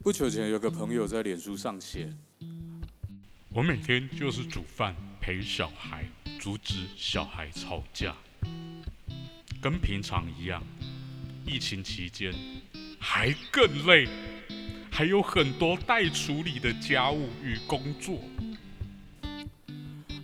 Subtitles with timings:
[0.00, 2.08] 不久前有个朋友在脸书上写
[3.50, 8.16] ：“我每天就是煮饭陪小孩，阻止小孩吵架，
[9.60, 10.62] 跟平常一样。
[11.44, 12.32] 疫情期间
[13.00, 14.06] 还更累，
[14.90, 18.20] 还有很多待处理的家务与工作。”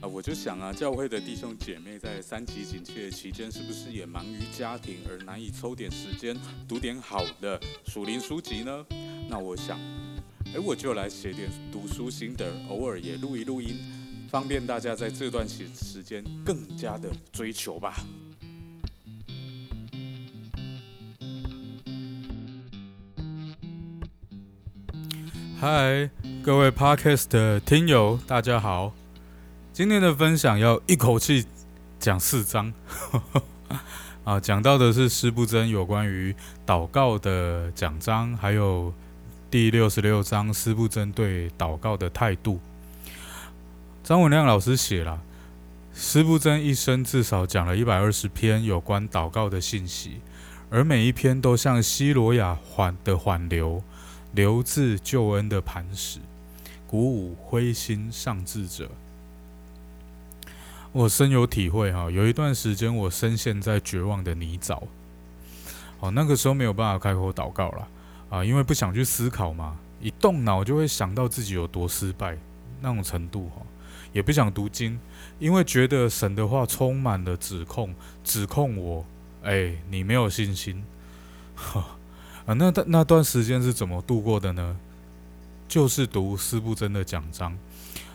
[0.01, 6.37] 啊，我就想啊，教会的弟兄姐妹在三级警戒期间，是不是也忙于家庭而难以抽点时间
[6.69, 8.86] 读点好的属灵书籍呢？
[9.37, 9.77] 那我想，
[10.55, 13.77] 哎，我就来写点读书心得，偶尔也录一录音，
[14.31, 17.97] 方便大家在这段时时间更加的追求吧。
[25.59, 26.09] 嗨，
[26.41, 28.95] 各位 Podcast 的听友，大家好。
[29.73, 31.45] 今天的分享要一口气
[31.99, 32.73] 讲四章，
[34.23, 36.33] 啊，讲到的是施不真有关于
[36.65, 38.95] 祷告的讲章，还有
[39.55, 42.59] 第六十六章施不真对祷告的态度。
[44.03, 45.23] 张文亮老师写了，
[45.95, 50.20] 施不真一生至少讲了一百二十篇有关祷告的信息，
[50.70, 53.81] 而每一篇都像西罗亚缓的缓流，
[54.33, 56.19] 流自救恩的磐石，
[56.89, 58.91] 鼓舞灰心丧志者。
[60.91, 64.83] 我深有体会哈，有一段时间我深陷在绝望的泥沼，
[66.01, 67.86] 哦，那个时候没有办法开口祷告了
[68.35, 72.37] 啊，因为不想去思考嘛，一动脑就会想到自己有多失败
[72.81, 73.63] 那种程度哈，
[74.13, 74.99] 也不想读经，
[75.39, 79.05] 因为觉得神的话充满了指控，指控我，
[79.45, 80.83] 哎，你没有信心，
[81.55, 81.97] 哈
[82.45, 84.77] 啊，那段那段时间是怎么度过的呢？
[85.69, 87.57] 就是读师不真的讲章。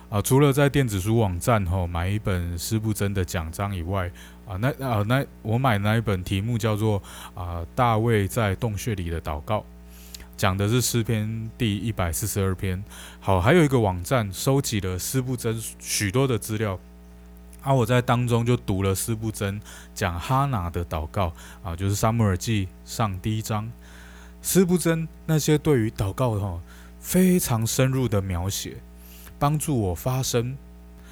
[0.09, 4.11] 啊，除了在电子书网站吼买一本师不真的讲章以外，
[4.45, 7.01] 啊，那啊那我买那一本题目叫做
[7.35, 9.63] 啊大卫在洞穴里的祷告，
[10.39, 12.81] 讲的是诗篇第一百四十二篇。
[13.19, 16.79] 好，还有一个网站收集了师不真许多的资料，
[17.61, 19.59] 啊，我在当中就读了师不真
[19.93, 23.69] 讲哈拿的祷告，啊，就是撒母耳记上第一章，
[24.41, 26.57] 师不真那些对于祷告哈
[27.01, 28.77] 非常深入的描写。
[29.37, 30.57] 帮助我发声，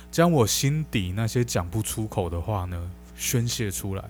[0.09, 4.05] 将我心底那些讲不出口的话呢宣泄出来。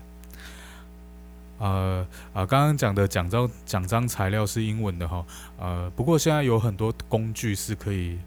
[1.59, 5.25] 呃啊，刚刚讲的奖章奖章材料是英文的哈，
[5.59, 8.19] 呃，不过现在有很多工具是可以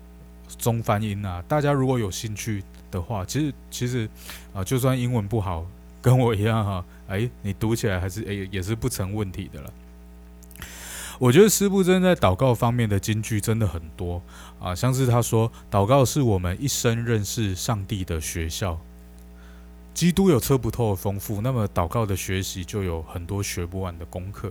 [0.58, 1.42] 中翻英啊。
[1.46, 4.08] 大家如果有兴趣的话，其实其实
[4.52, 5.64] 啊，就算英文不好，
[6.02, 9.72] 跟我一样哈，哎，你读起来还是哎也是不成问题的了。
[11.20, 14.22] 我觉得师布真在祷告方面的金句真的很多
[14.58, 18.80] 啊，像是他说：“祷告是我们一生认识上帝的学校。”
[20.00, 24.50] 基督有测不透的丰富，那么祷告的学习就有很多学不完的功课。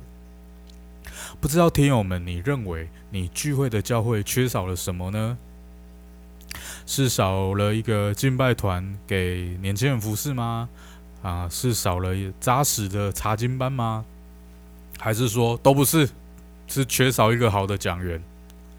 [1.41, 5.35] 不知道听友们，你认为你聚会的教会缺少了什么呢？
[6.85, 10.69] 是少了一个敬拜团给年轻人服侍吗？
[11.23, 14.05] 啊，是少了扎实的查经班吗？
[14.99, 16.07] 还是说都不是？
[16.67, 18.23] 是缺少一个好的讲员。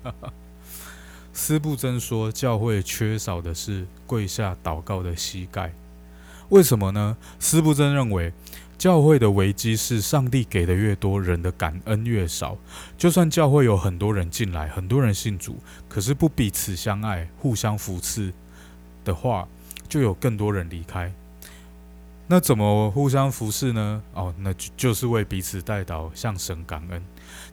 [1.35, 5.73] 斯布真说，教会缺少的是跪下祷告的膝盖。
[6.51, 7.17] 为什么呢？
[7.39, 8.33] 斯布真认为，
[8.77, 12.57] 教会的危机是上帝给的越多，人的感恩越少。
[12.99, 18.33] 就算教会有很多人进来，很多人信主，可是不彼此相爱、互相扶持
[19.05, 19.47] 的话，
[19.89, 21.13] 就有更多人离开。
[22.27, 24.03] 那怎么互相服侍呢？
[24.15, 27.01] 哦，那就就是为彼此带祷，向神感恩。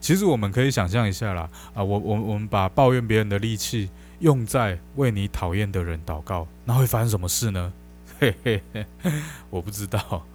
[0.00, 7.72] 其实我们可以想象一下啦，啊，我我我们把抱怨别人的力气用在为你讨厌的人祷告，那会发生什么事呢？
[8.20, 8.86] 嘿嘿嘿，
[9.50, 10.26] 我不知道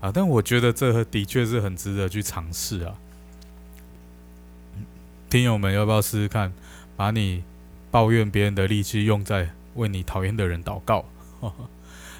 [0.00, 2.94] 啊，但我觉得这的确是很值得去尝试啊。
[5.28, 6.52] 听友们要不要试试看，
[6.96, 7.42] 把你
[7.90, 11.04] 抱怨别人的力气用在为你讨厌的人祷告？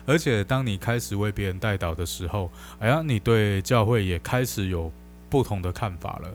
[0.04, 2.50] 而且，当你开始为别人代祷的时候，
[2.80, 4.90] 哎呀，你对教会也开始有
[5.30, 6.34] 不同的看法了。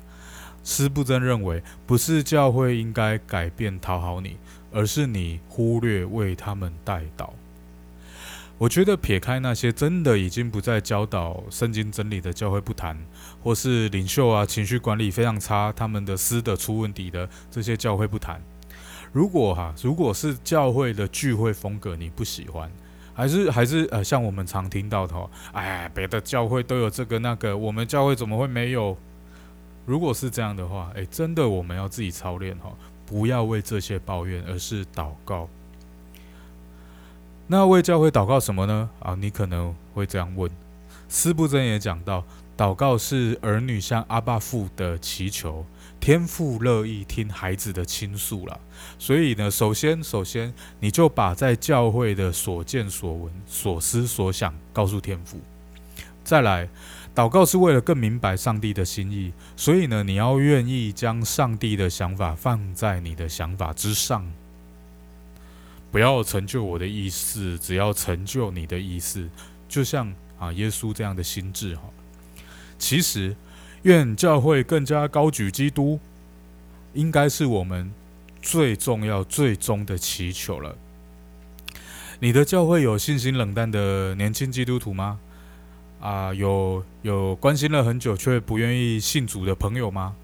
[0.64, 4.38] 施布真认为，不是教会应该改变讨好你，
[4.72, 7.32] 而是你忽略为他们代祷。
[8.58, 12.98] 我觉得撇开那些真的已经不再教导圣经真理的教会不谈，
[13.44, 18.42] 或是领袖啊情绪管理非常差，他们的私德出问题的这些教会不谈。
[19.12, 22.72] 如果哈，如果是教会的聚会风格你不喜欢。
[23.14, 28.96] 还是还是呃，像我们常听到的，哎，别的教会都有这个那个，我们教会怎么会没有？
[29.88, 32.72] 如果是这样的话，哎，真的我们要自己操练哈，
[33.08, 35.50] 不要为这些抱怨，而是祷告。
[37.50, 38.90] 那为教会祷告什么呢？
[39.00, 40.52] 啊，你可能会这样问。
[41.08, 42.22] 斯布真也讲到，
[42.58, 45.66] 祷告是儿女向阿爸父的祈求，
[45.98, 48.60] 天父乐意听孩子的倾诉了。
[49.00, 55.40] 所以呢，首先，首先你就把在教会的所见所闻、所思所想告诉天父。
[56.26, 56.68] 再来，
[57.16, 64.30] 祷告是为了更明白上帝的心意，所以呢，你要愿意将上帝的想法放在你的想法之上，
[65.92, 69.30] 不要成就我的意思，只要成就你的意思。
[69.68, 71.84] 就像啊，耶稣这样的心智哈。
[72.78, 73.36] 其实，
[73.84, 76.00] 愿教会更加高举基督，
[76.94, 77.92] 应该是我们
[78.42, 80.76] 最重要、最终的祈求了。
[82.20, 85.20] 你的教会有信心冷淡的年轻基督徒吗？
[86.00, 90.16] 啊，有有关心了很久却不愿意信主的朋友吗？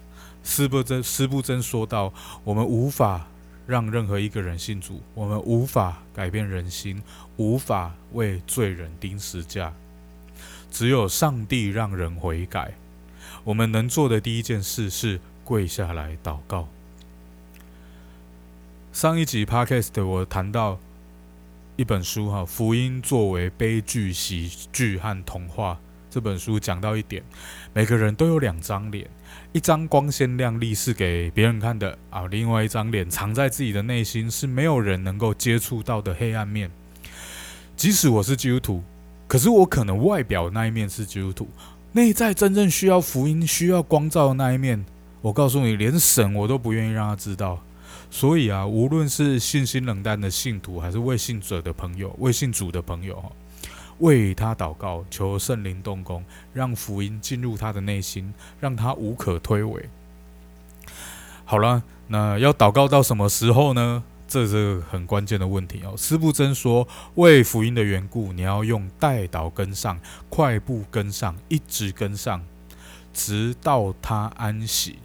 [0.42, 2.12] 施不真施不真说道
[2.44, 3.26] ：“我们无法
[3.66, 7.02] 让任何一个人信主，我们无法改变人心，
[7.36, 9.72] 无法为罪人钉十架。”
[10.70, 12.74] 只有上帝让人悔改。
[13.44, 16.68] 我们能做的第一件事是跪下来祷告。
[18.92, 20.78] 上一集 podcast 我谈到
[21.76, 25.78] 一本书哈，福音作为悲剧、喜剧和童话。
[26.14, 27.20] 这本书讲到一点，
[27.72, 29.04] 每个人都有两张脸，
[29.50, 36.70] 一张光鲜亮丽是给别人看的啊，另外一张脸藏在自己的内心是没有人能够接触到的黑暗面。
[37.74, 38.84] 即使我是基督徒。
[39.26, 41.48] 可是我可能外表那一面是基督徒，
[41.90, 44.84] 内在真正需要福音、需要光照的那一面，
[45.20, 47.60] 我告诉你，连神我都不愿意让他知道。
[48.08, 53.20] 所以啊，无论是信心冷淡的信徒，还是未信者的朋友、未信主的朋友，
[53.98, 59.84] 为他祷告，求圣灵动工，让福音进入他的内心，让他无可推诿。
[61.44, 64.02] 好了，那要祷告到什么时候呢？
[64.26, 65.94] 这是很关键的问题哦。
[65.96, 72.42] 斯布真说：“为福音的缘故，你要用代祷跟上，快步跟上，一直跟上，
[73.12, 74.98] 直到他安息。”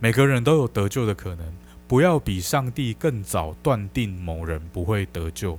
[0.00, 1.54] 每个人都有得救的可能，
[1.86, 5.58] 不要比上帝更早断定某人不会得救。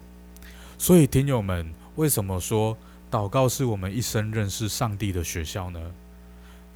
[0.78, 2.78] 所以，听友们，为什么说
[3.10, 5.80] 祷告是我们一生认识上帝的学校呢？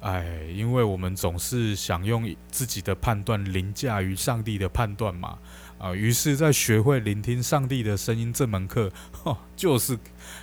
[0.00, 5.36] 哎，因为我们总是想用自己的判断凌驾于上帝的判断嘛，
[5.78, 8.90] 啊，于是，在学会聆听上帝的声音这门课，
[9.54, 9.98] 就是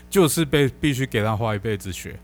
[0.09, 2.19] 就是被必须给他花一辈子学。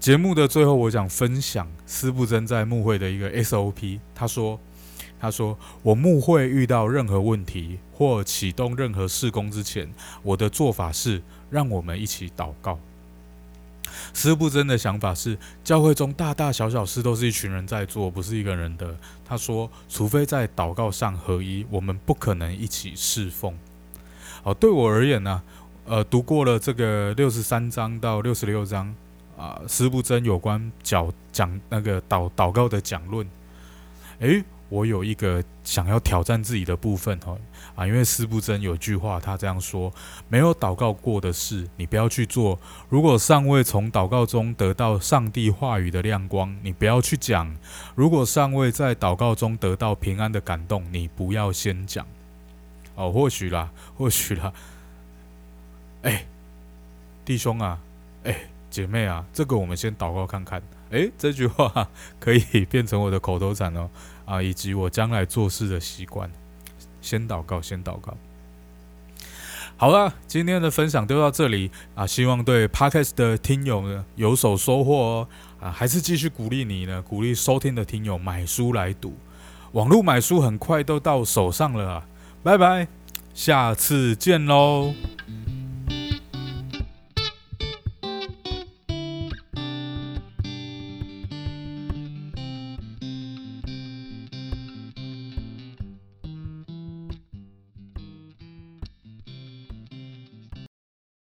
[0.00, 4.00] 节目的最后，我想分享斯布真在牧会的一个 SOP。
[4.14, 4.58] 他说
[5.20, 12.78] ：“他说，我牧会遇到任何问题或启动任何事工之前，我的做法是让我们一起祷告。”
[14.14, 18.96] 施布真的想法是，教会中大大小小事都是一群人在做，不是一个人的。
[19.24, 23.54] 他说，除非在祷告上合一，我们不可能一起侍奉。
[24.42, 25.42] 好，对我而言呢，
[25.84, 28.94] 呃，读过了这个六十三章到六十六章
[29.36, 33.28] 啊，施布真有关讲讲那个祷祷告的讲论，
[34.20, 34.42] 诶。
[34.70, 37.36] 我有一个想要挑战自己的部分哦，
[37.74, 39.92] 啊，因为斯布真有句话，他这样说：
[40.28, 42.56] 没有祷告过的事，你不要去做；
[42.88, 47.46] 如果尚未从祷告中得到上帝话语的亮光，你不要去讲；
[47.94, 52.06] 如果尚未在祷告中得到平安的感动，你不要先讲。
[52.94, 54.52] 哦，或许啦， 或许啦。
[56.02, 56.24] 哎，
[57.24, 57.78] 弟兄啊，
[58.22, 60.62] 哎，姐妹啊，这个我们先祷告看看。
[60.90, 63.88] 哎，这句话可以变成我的口头禅哦。
[64.30, 66.30] 啊，以及我将来做事的习惯，
[67.00, 68.16] 先祷告，先祷告。
[69.76, 75.28] 好了，今天的分享就到这里啊，希望对 Podcast 的听友呢有所收获哦。
[75.58, 79.16] 啊，还是继续鼓励你呢，鼓励收听的听友买书来读，
[79.72, 82.06] 网络买书很快都到手上了啊。
[82.44, 82.86] 拜拜，
[83.34, 84.94] 下次见喽。